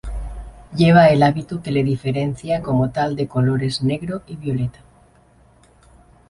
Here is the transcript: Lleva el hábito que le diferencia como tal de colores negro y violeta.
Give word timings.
Lleva 0.75 1.09
el 1.11 1.21
hábito 1.21 1.61
que 1.61 1.69
le 1.69 1.83
diferencia 1.83 2.63
como 2.63 2.89
tal 2.89 3.15
de 3.15 3.27
colores 3.27 3.83
negro 3.83 4.23
y 4.25 4.35
violeta. 4.35 4.79